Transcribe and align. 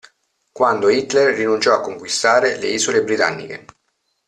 Quando 0.51 0.87
Hitler 0.89 1.35
rinunciò 1.35 1.75
a 1.75 1.81
conquistare 1.81 2.57
le 2.57 2.69
isole 2.69 3.03
britanniche. 3.03 3.65